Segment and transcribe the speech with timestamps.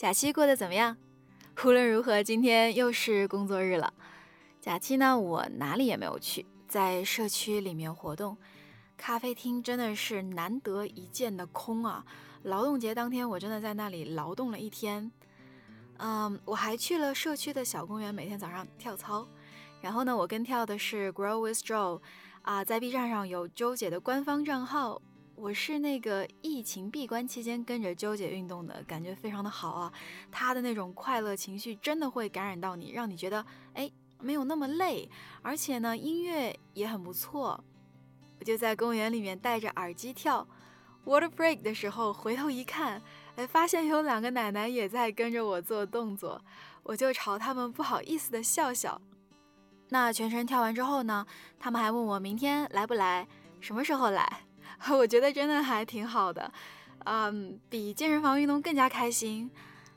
[0.00, 0.96] 假期过得怎么样？
[1.62, 3.92] 无论如何，今天又是工作日了。
[4.58, 8.34] 假期呢，我哪里也没有去，在社区里面活动。
[8.96, 12.02] 咖啡厅真的是难得一见的空啊！
[12.44, 15.12] 劳动节当天，我真的在那里劳动了一天。
[15.98, 19.28] 嗯，我还去了社区的小公园，每天早上跳操。
[19.82, 22.00] 然后呢，我跟跳的是 Grow with Joe，
[22.40, 25.02] 啊，在 B 站上有周姐的官方账号。
[25.40, 29.92] 我是那个疫情闭关期间跟着纠姐运动的，感觉非常的好啊！
[30.30, 35.08] 她的那种快乐情绪真的会感染到你，让你觉得哎没有那么累，
[35.40, 37.64] 而且呢音乐也很不错。
[38.38, 40.46] 我就在公园里面戴着耳机跳
[41.06, 43.00] water break 的时候，回头一看，
[43.36, 46.38] 哎发现有两个奶奶也在跟着我做动作，
[46.82, 49.00] 我就朝他们不好意思的笑笑。
[49.88, 51.26] 那全程跳完之后呢，
[51.58, 53.26] 他们还问我明天来不来，
[53.58, 54.42] 什么时候来？
[54.88, 56.52] 我觉得真的还挺好的，
[57.04, 59.50] 嗯，比健身房运动更加开心。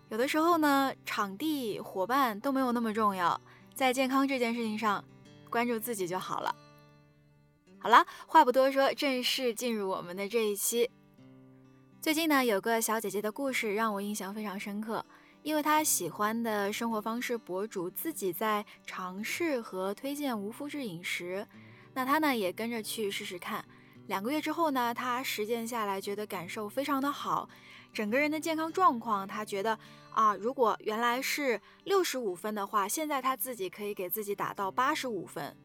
[0.10, 3.40] 有的时候呢，场地、伙伴都没有那么重要，
[3.74, 5.04] 在健康这件事情上，
[5.50, 6.56] 关注自己就好了。
[7.80, 10.90] 好了，话不多说，正式进入我们的这一期。
[12.00, 15.04] 最近呢，有个小姐姐的故事让我印象非常深刻，
[15.42, 21.48] 因为她喜欢的生活方式博主自己在尝试和推荐无麸质饮食，
[21.94, 23.64] 那她呢也跟着去试试看。
[24.08, 27.48] 两个月之后呢，他实践下来，觉得感受非常的好，
[27.94, 29.78] 整个人的健康状况，他觉得
[30.12, 35.56] 啊，如果原来是六十五分的话，现在他自己可以给自己打到八十五分。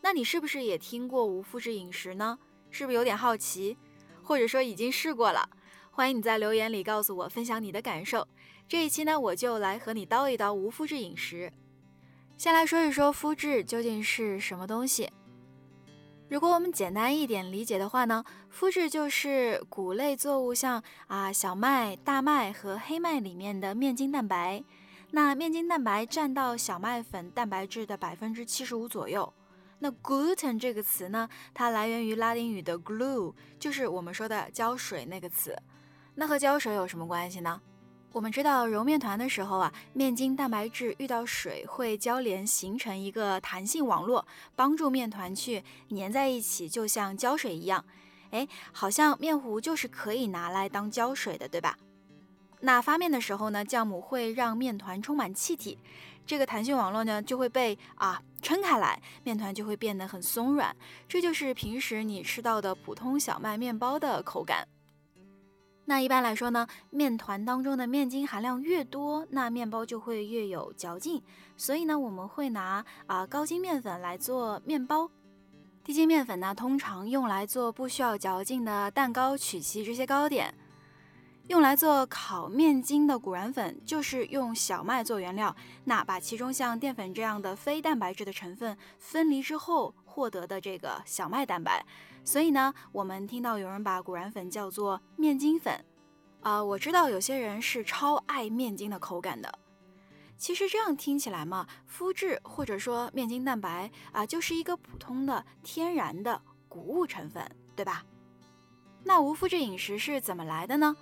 [0.00, 2.38] 那你是不是也听过无麸质饮食呢？
[2.70, 3.76] 是不是有点好奇，
[4.22, 5.48] 或者说已经试过了？
[5.90, 8.26] 欢迎你在留言里告诉我，分享你的感受。
[8.68, 11.52] 这一期呢，我就来和你叨一叨无麸质饮食。
[12.36, 15.10] 先来说一说麸质究竟是什么东西。
[16.28, 18.22] 如果我们简单一点理解的话呢，
[18.54, 24.62] 麸质就是谷类作物，像啊小麦、大麦和黑麦里面的面筋蛋白。
[25.12, 29.32] 那面筋蛋白占到小麦粉蛋白质的百分之七十五左右。
[29.78, 35.56] 那 gluten 这个词呢，它来源于拉丁语的 glue，就是我们说的胶水那个词。
[36.16, 37.58] 那和胶水有什么关系呢？
[38.10, 44.26] 我们知道揉面团的时候啊，面筋蛋白质遇到水会交联形成一个弹性网络，
[44.56, 47.84] 帮助面团去粘在一起，就像胶水一样。
[48.30, 51.78] 哎，好像面糊就是可以拿来当胶水的，对吧？
[52.60, 55.78] 那发面的时候呢，酵母会让面团充满气体，
[56.26, 60.74] 这个弹性网络呢就会被啊撑开来，面团就会变得很松软，
[61.06, 64.66] 这就是平时你吃到的普通小麦面包的口感。
[65.88, 71.22] 那一般来说呢，面团当中的面筋含量越多，那面包就会越有嚼劲。
[71.56, 75.10] 所以呢，我们会拿啊高筋面粉来做面包，
[75.82, 80.52] 低筋面粉呢通常用来做不需要嚼劲的蛋糕、曲奇这些糕点。
[81.46, 91.86] 用来做烤面筋的谷燃粉就是用小麦做原料，那把其中像淀粉这样的非蛋白质的成分分离之后获得的这个小麦蛋白。
[92.24, 95.84] 所以呢，我们听到有人把谷燃粉叫做面筋粉，
[96.40, 99.58] 啊，我知道有些人是超爱面筋的口感的。
[100.36, 108.04] 其实这样听起来嘛，麸质或者说面筋蛋白啊，就是一个普通的天然的谷物成分，对吧？
[109.04, 110.96] 那无麸质饮食是怎么来的呢？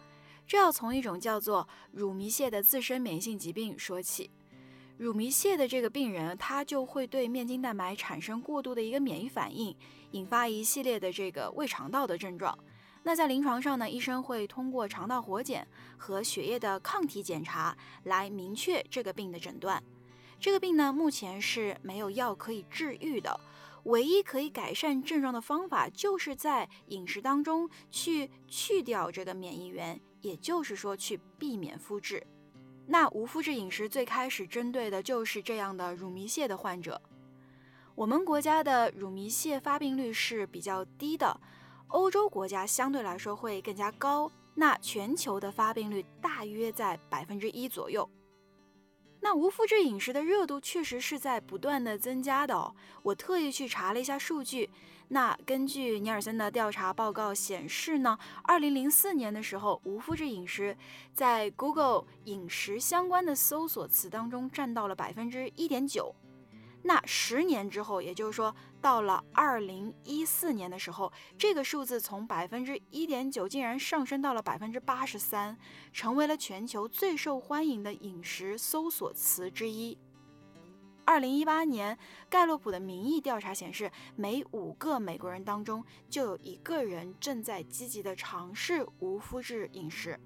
[0.47, 4.31] 这要从一种叫做乳糜泻的自身免疫性疾病说起。
[4.99, 9.77] 乳糜泻的这个病人，他就会对面筋蛋白产生过度的一个免疫反应，
[10.13, 12.59] 引发一系列的这个胃肠道的症状。
[13.03, 19.83] 那在临床上呢，医生会通过肠道活检和血液的抗体检查来明确这个病的诊断。
[20.41, 23.39] 这个病呢，目前是没有药可以治愈的，
[23.85, 32.27] 唯一可以改善症状的方法，就是在饮食当中去去掉这个免疫源，也就是说去避免麸质。
[32.87, 37.01] 那无麸质饮食最开始针对的就是这样的乳糜泻的患者。
[37.95, 41.41] 我们国家的乳糜泻发病率是比较低的，
[41.89, 44.31] 欧洲国家相对来说会更加高。
[44.55, 48.09] 那全球的发病率大约在百分之一左右。
[49.21, 52.75] 那无麸质饮食的热度确实是在不断的增加的哦。
[53.03, 54.71] 我特意去查了一下数据，
[55.09, 60.77] 那根据尼尔森的调查报告显示呢，二零零四年的时候，无麸质饮食
[61.15, 66.15] 在 Google 饮食相关的搜索词当中占到了百分之一点九。
[66.83, 75.57] 那十年之后，也就是说到了二零一四年的时候，这个数字从百分之一点九竟然上升到了百分之八十三，
[75.93, 79.99] 成为了全球最受欢迎的饮食搜索词之一。
[81.07, 81.97] 二零一八年，
[82.29, 90.19] 盖洛普的民意调查显示，每五个美国人当中就有一个人正在积极的尝试无麸质饮食。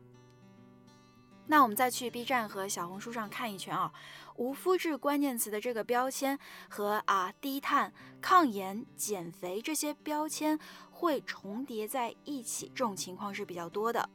[1.47, 3.93] 那我们再去 B 站和小红书上看一圈啊，
[4.37, 6.39] 无麸质关键词的这个标签
[6.71, 7.93] 和啊低碳、
[8.23, 10.59] 抗炎、减肥这些标签
[10.91, 14.09] 会重叠在一起，这种情况是比较多的。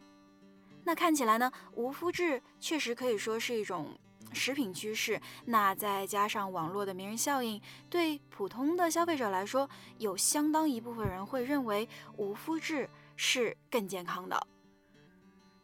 [0.83, 3.95] 那看起来呢，无麸质确实可以说是一种
[4.35, 5.19] 食品趋势。
[5.45, 11.87] 那再加上网络的名人效应，对普通的消费者来说，有相当一部分人会认为
[12.17, 14.45] 无麸质是更健康的。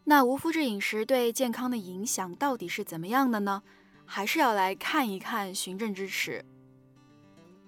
[0.06, 3.62] 那无麸质饮食对健康的影响到底是怎么样的呢？
[4.06, 6.44] 还是要来看一看循证支持。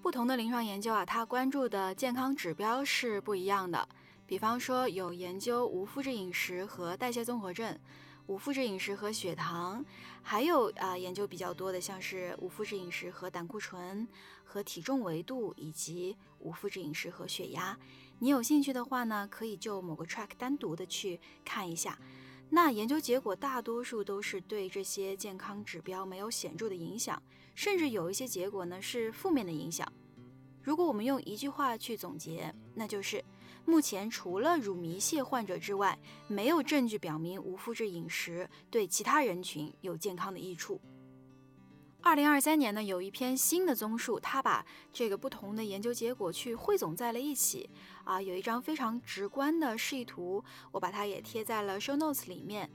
[0.02, 3.88] 不同的临床研究啊，它关注的健康指标是不一样的。
[4.26, 7.78] 比方说，有研究无麸质饮食和代谢综合症，
[8.28, 9.84] 无麸质饮食和血糖，
[10.22, 14.08] 还有啊研究比较多的，像是无麸质饮食和胆固醇、
[14.44, 17.78] 和体重维度，以及无麸质饮食和血压。
[18.20, 22.00] 你有兴趣的话呢，可以就某个 track 单独的去看一下。
[22.50, 27.22] 那研究结果大多数都是对这些健康指标没有显著的影响，
[27.56, 29.92] 甚至有一些结果呢是负面的影响。
[30.62, 33.22] 如果我们用一句话去总结，那就是
[33.66, 40.80] 目前除了乳糜泻患者之外，没有证据表明无麸质饮食对其他人群有健康的益处。
[42.02, 47.70] 二零二三年呢，有一篇新的综述，它把这个不同的研究结果去汇总在了一起。
[48.04, 50.44] 啊，有一张非常直观的示意图，
[50.74, 52.70] 我把它也贴在了 show notes 里面。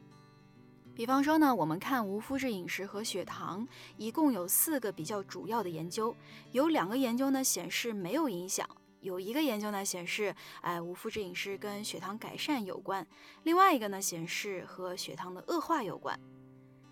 [0.94, 3.68] 比方说呢，我们看无麸质饮食和血糖，
[3.98, 6.16] 一共有四个比较主要的研究，
[6.52, 8.66] 有两个研究呢显示没有影响，
[9.00, 13.06] 有一个研究呢显示，哎，无麸质饮食跟血糖改善有关，
[13.44, 16.18] 另外一个呢显示和血糖的恶化有关。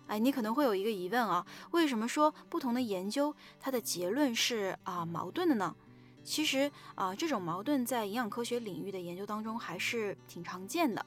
[0.07, 5.75] 哎，你可能会有一个疑问啊，为什么说不同的研究它的结论是啊矛盾的呢？
[6.23, 11.05] 其实啊，这种矛盾在营养科学领域的研究当中还是挺常见的。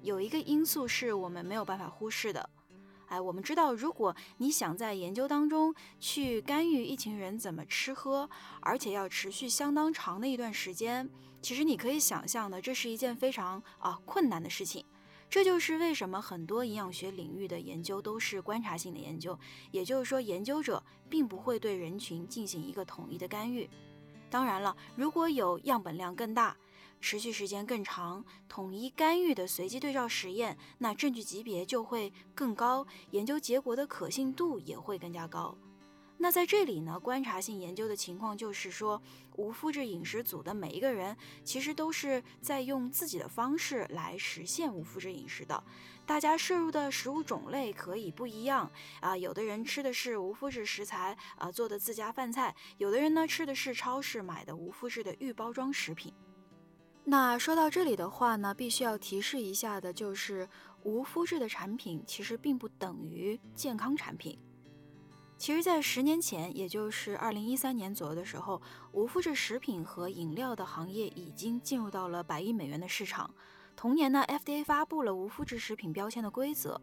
[0.00, 2.48] 有一个因素是我们没有办法忽视的。
[3.14, 8.28] 哎，我们知道，如果你想在研究当中去干预一群人怎么吃喝，
[8.60, 11.08] 而且要持续相当长的一段时间，
[11.40, 14.84] 其实你可以想象的，这是一件非常啊困难的事情。
[15.30, 19.38] 这就是为什么很多营养学领域的研究都是观察性的研究，
[19.70, 23.70] 也就是说，研究者并不会对人群进行一个统一的干预。
[24.28, 26.56] 当然了，如果有样本量更大、
[27.04, 35.54] 持续时间更长、统一干预的随机对照实验，那证据级别就会更高，研究结果的可信度也会更加高。
[36.16, 39.02] 那在这里呢，观察性研究的情况就是说，
[39.36, 41.14] 无麸质饮食组的每一个人
[41.44, 45.62] 其实都是在用自己的方式来实现无麸质饮食的。
[46.06, 56.10] 大家摄入的食物种类可以不一样啊，有的人吃的是无麸质食材啊做的自家饭菜，有的人呢吃的是超市买的无麸质的预包装食品。
[57.06, 60.48] 那说到这里的话呢，必须要提示一下的就是，
[60.84, 64.38] 无麸质的产品其实并不等于健康产品。
[65.36, 68.60] 其实，在十年前，也就是二零一三年左右的时候，
[68.92, 73.28] 无麸质食品和饮料的行业已经进入到了百亿美元的市场。
[73.76, 76.80] 同年呢，FDA 发布了无麸质食品标签的规则。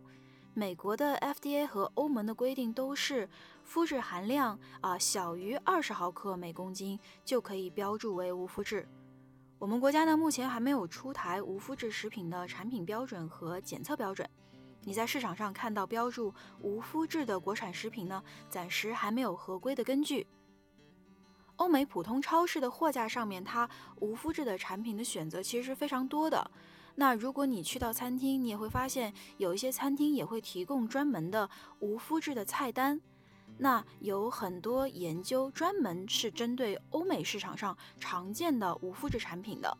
[0.53, 3.27] 美国的 FDA 和欧盟的规定都是
[3.65, 8.87] 麸质含量啊小于二十毫克每公斤就可以标注为无麸质。
[9.61, 14.27] 我们国家呢，目前还没有出台无麸质食品的产品标准和检测标准。
[14.81, 20.25] 你在市场上看到标注无麸质的国产食品呢，暂时还没有合规的根据。
[21.57, 26.49] 欧美普通超市的货架上面，它无麸质的产品的选择其实是非常多的。
[26.95, 31.47] 那如果你去到餐厅，你也会发现有一些餐厅也会提供专门的
[31.81, 32.99] 无麸质的菜单。
[33.63, 39.77] 那有很多研究专门是针对欧美市场上常见的无麸质产品的。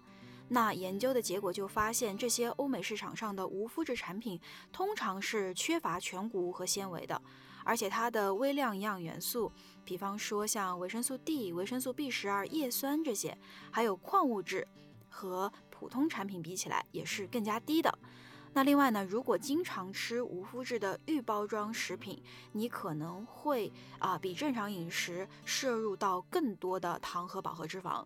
[0.50, 4.40] 那研究的结果就发现，这些欧美市场上的无麸质产品
[4.72, 7.20] 通常是缺乏全谷物和纤维的，
[7.66, 9.52] 而且它的微量营养元素，
[9.84, 13.36] 比方说像维生素 D、维生素 B 十二、叶酸这些，
[13.72, 14.68] 还有矿物质，
[15.10, 17.98] 和普通产品比起来也是更加低的。
[18.54, 28.06] 那另外呢，如果经常吃无麸质的预包装食品，你可能会啊比正常饮食摄入到更多的糖和饱和脂肪。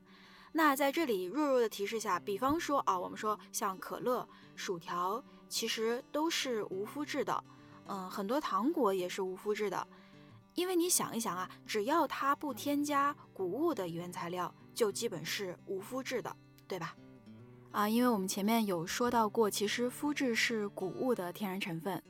[0.52, 7.44] 那在这里弱弱的提示下，比方说啊，我们说像可乐、薯条，其实都是无麸质的。
[7.88, 9.88] 嗯，很多糖果也是无麸质的。
[10.54, 16.34] 因为你想一想啊，只要它不添加谷物的原材料，就基本是无麸质的，
[16.68, 16.96] 对吧？
[17.76, 22.02] 啊，因为我们前面有说到过，其实麸质是谷物的天然成分。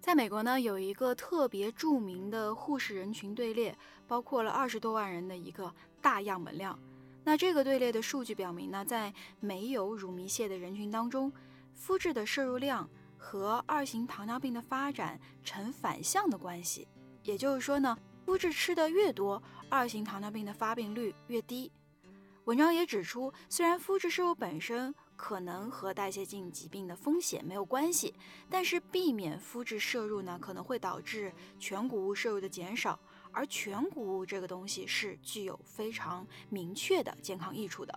[0.00, 6.78] 在美国呢，有一个特别著名的护士人群队列，包括了二十多万人的一个大样本量。
[7.24, 11.32] 那这个队列的数据表明呢，在没有乳糜泻的人群当中，
[11.76, 16.86] 麸质的摄入量和二型糖尿病的发展呈反向的关系。
[17.24, 21.72] 也就是说呢，麸质吃的越多，二型糖尿病的发病率越低。
[22.44, 28.14] 文章也指出，虽然麸质摄入本身可能和代谢性疾病的风险没有关系，
[28.48, 32.98] 但是避免麸质摄入呢，可能会导致全谷物摄入的减少，
[33.30, 37.96] 而全谷物这个东西是具有非常明确的健康益处的。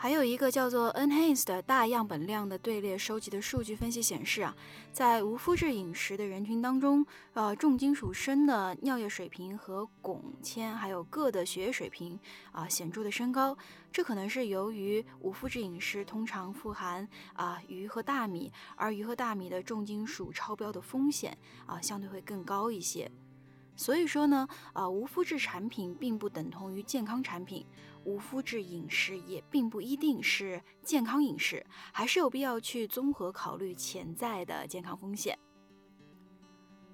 [0.00, 4.54] 还有一个叫做 enhance 的大样本量的队列收集的数据分析显示啊，
[4.92, 12.16] 在无麸质饮食的人群当中，呃，重金属砷的尿液水平和汞铅还有铬的血液水平
[12.52, 13.58] 啊显著的升高，
[13.90, 21.36] 这可能是由于无麸质饮食通常富含啊鱼和大米，而鱼和大米的重金属超标的风险
[21.66, 23.10] 啊相对会更高一些。
[23.74, 27.64] 所以说呢，啊，无麸质产品并不等同于健康产品，
[28.08, 35.38] 无麸质饮食也并不一定是健康饮食，还是有必要去综合考虑潜在的健康风险。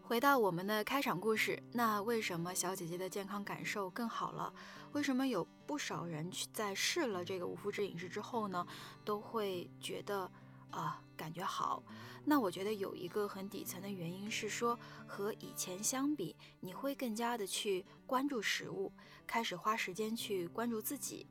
[0.02, 4.52] 回到我们的开场故事，那为什么小姐姐的健康感受更好了？
[4.90, 8.66] 为什么有不少人去在试了这个无麸质饮食之后呢，
[9.04, 10.28] 都会觉得？
[10.70, 11.80] 啊，感觉好。
[12.24, 18.90] 那我觉得有一个很底层的原因是说，和以前相比，你会更加的去关注食物，
[19.26, 21.26] 开始花时间去关注自己。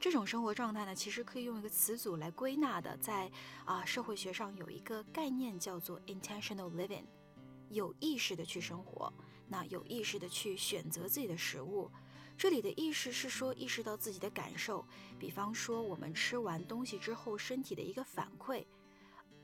[0.00, 3.30] 这种生活状态呢，其实可以用一个词组来归纳的，在
[3.64, 7.04] 啊社会学上有一个概念叫做 intentional living，
[7.70, 9.12] 有意识的去生活，
[9.48, 11.90] 那有意识的去选择自己的食物。
[12.36, 14.84] 这里的意识是说意识到自己的感受，
[15.18, 18.66] 比方说我们吃完东西之后身体的一个反馈。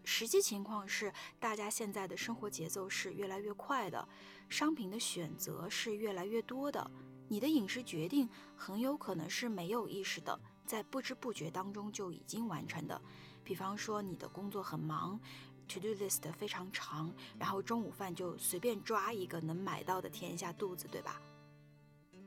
[0.05, 4.09] 实际情况是，大家现在的生活节奏是越来越快的，
[4.49, 6.91] 商品的选择是越来越多的。
[7.29, 13.01] 你的饮食决定很有可能是没有意识的，在不知不觉当中就已经完成的。
[13.45, 15.19] 比方说你的工作很忙
[15.67, 21.23] ，to do list 非常长，然后中午饭就随便抓一个能买到的填一下肚子，对吧？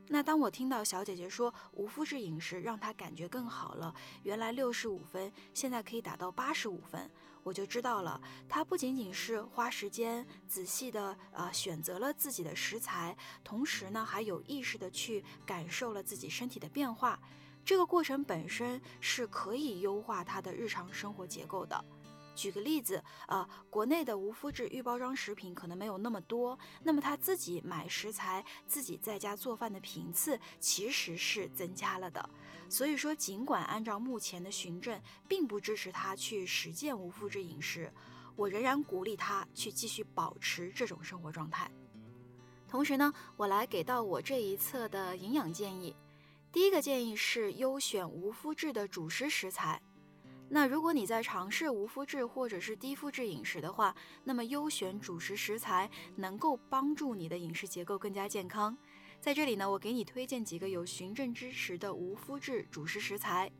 [0.08, 7.10] 那当我听到小姐姐说无麸质饮食让她感觉更好了，原来六十五分，现在可以达到八十五分，
[7.46, 17.20] 我就知道了，他不仅仅是花时间仔细的啊选择了自己的食材，同时呢还有意识的去感受了自己身体的变化，
[17.64, 21.86] 这个过程本身是可以优化他的日常生活结构的。
[22.36, 32.30] 举个例子，呃，国内的无麸质预包装食品可能没有那么多，那么他自己买食材、自己在家做饭的频次其实是增加了的。
[32.70, 37.92] 所以说，尽管按照目前的循证，并不支持他去实践无麸质饮食，
[38.36, 41.72] 我仍然鼓励他去继续保持这种生活状态。
[42.68, 45.96] 同时呢，我来给到我这一侧的营养建议。
[46.52, 49.82] 第一个建议是优选无麸质的主食食材。
[50.48, 58.78] 那如果你在尝试无麸质或者是低麸质饮食的话，那么优选主食食材能够帮助你的饮食结构更加健康。
[59.20, 63.52] 在这里呢，我给你推荐几个有循证支持的无麸质主食食材。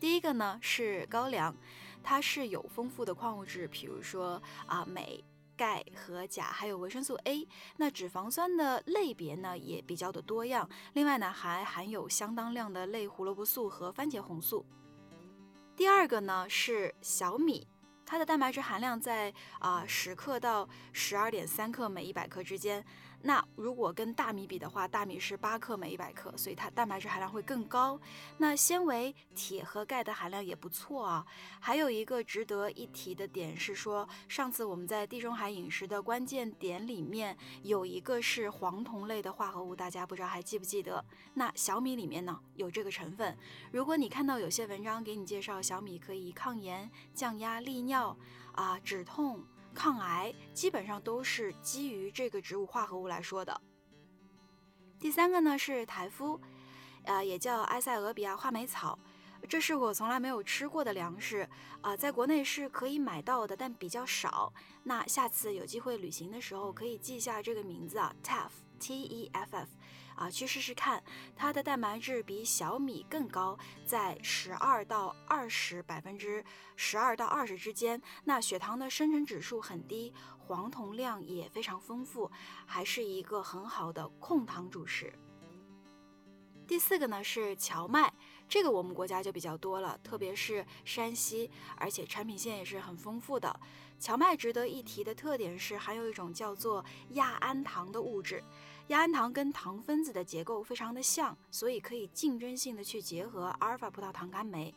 [0.00, 1.54] 第一个呢是高粱，
[2.02, 5.22] 它是有丰富的矿物质，比如说啊镁、
[5.54, 7.46] 钙和钾，还有维生素 A。
[7.76, 14.64] 那脂肪酸的类别呢也比较的多样，另外呢还含有相当量的类胡萝卜素和番茄红素。
[15.76, 17.68] 第二个呢是小米，
[18.06, 22.82] 它的蛋白质含量在啊十克到十二点三克每一百克之间。
[23.26, 28.00] 那如果跟大米比的话，大米是八克每一百克，所以它蛋白质含量会更高。
[28.38, 31.26] 那纤维、铁和钙的含量也不错啊。
[31.58, 41.04] 还有一个值得一提的点是说，上次我们在地中海饮食的关键点里面有一个是黄酮类的化合物，大家不知道还记不记得？
[41.34, 43.36] 那小米里面呢有这个成分。
[43.72, 48.16] 如果你看到有些文章给你介绍小米可以抗炎、降压、利尿
[48.52, 49.42] 啊、止痛。
[49.76, 53.60] 抗癌基本上都是基于这个植物化合物来说的。
[54.98, 56.40] 第三个呢是台夫，
[57.04, 58.98] 呃，也叫埃塞俄比亚画眉草，
[59.46, 61.46] 这是我从来没有吃过的粮食
[61.82, 64.52] 啊，在国内是可以买到的，但比较少。
[64.82, 69.68] 那下次有机会旅行的时候，可以记下这个名字啊，teff，t e f f，
[70.16, 71.02] 啊，去试试看，
[71.36, 76.44] 它的蛋白质比小米更高，在十二到二十百分之
[76.74, 78.00] 十二到二十之间。
[78.24, 82.30] 那血糖的生成指数很低，黄酮量也非常丰富，
[82.64, 85.12] 还是一个很好的控糖主食。
[86.66, 88.12] 第四个呢是荞麦，
[88.48, 93.58] 这个我们国家就比较多了，特别是山西，而且产品线也是很丰富的。
[93.98, 98.42] 荞麦值得一提的特点是含有一种叫做亚氨糖的物质，
[98.88, 104.74] 亚氨糖跟糖分子的结构非常的像，所以可以竞争性的去结合阿尔法葡萄糖苷酶。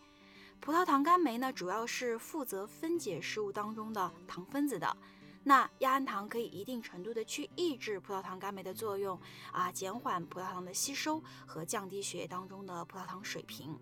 [0.60, 4.98] 葡萄糖苷酶呢，主要是负责分解食物当中的糖分子的。
[5.44, 9.20] 那亚氨糖可以一定程度的去抑制葡萄糖苷酶的作用
[9.52, 13.80] 啊，减缓葡萄糖的吸收和降低血液当中的葡萄糖水平。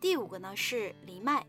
[0.00, 1.46] 第五个呢是藜麦，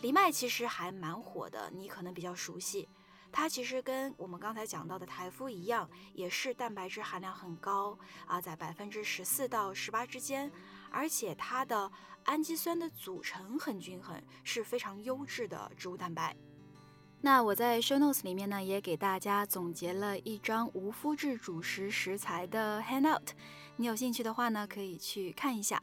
[0.00, 2.88] 藜麦其实还蛮火的，你可能比较熟悉。
[3.30, 7.96] 它其实跟我们刚才讲到的台麸一样，也是蛋白质含量很高
[8.26, 10.50] 啊，在百分之十四到十八之间，
[10.90, 11.90] 而且它的
[12.24, 16.36] 氨基酸的组成很均衡，是非常优质的植物蛋白。
[17.24, 23.28] 那我在 show notes 里面呢，也给大家总结了一张无麸质主食食材的 handout，
[23.76, 25.80] 你有兴趣的话呢，可以去看一下。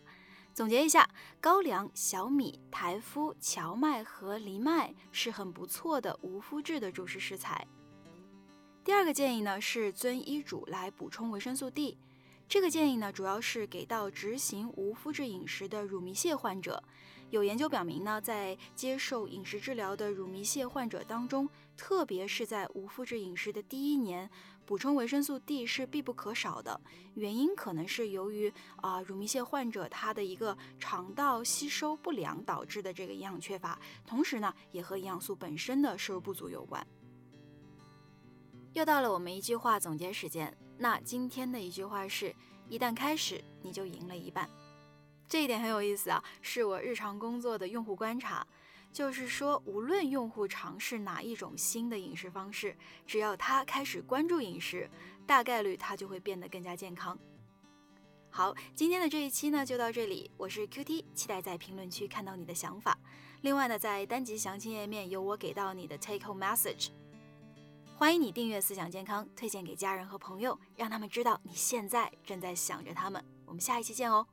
[0.54, 7.66] 总结一下，高粱、小米、台麸、荞麦和藜麦是很不错的无麸质的主食食材。
[8.84, 11.98] 第二个建议呢，是遵医嘱来补充维生素 D。
[12.50, 16.84] 这个建议呢，主要是给到执行无麸质饮食的乳糜泻患者。
[17.30, 24.28] 有研究表明呢，在接受饮食治疗的乳糜泻患者当中，特别是在无麸质饮食的第一年，
[24.66, 26.82] 补充维生素 D 是必不可少的。
[27.14, 36.84] 原因可能是由于啊，乳糜泻患者他的一个肠道吸收不良导致的这个营养缺乏，同时呢，也和营养素本身的摄入不足有关。
[38.74, 40.52] 又到了我们一句话总结时间。
[40.82, 42.34] 那今天的一句话是：
[42.70, 44.50] 一旦开始，你就赢了一半。
[45.28, 48.48] 这一点很有意思啊，是我日常工作的用户观察，
[48.94, 54.90] 就是说，无论用户尝试哪一种新的饮食方式，只要他开始关注饮食，
[55.28, 57.20] 大概率他就会变得更加健康。
[58.30, 62.98] 好，今天的这一期呢就到这里，我是 Q T，期待在评论区看到你的想法。
[63.42, 66.92] 另外呢，在单集详情页面有我给到你的 Take Home Message。
[68.00, 73.22] 欢迎你订阅思想健康，推荐给家人和朋友，让他们知道你现在正在想着他们。
[73.46, 74.26] 我们下一期见哦。